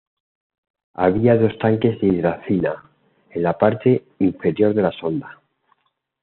Había 0.95 1.35
dos 1.37 1.55
tanques 1.59 2.01
de 2.01 2.07
hidracina 2.07 2.89
en 3.29 3.43
la 3.43 3.55
parte 3.55 4.03
inferior 4.17 4.73
de 4.73 4.81
la 4.81 4.91
sonda. 4.93 5.39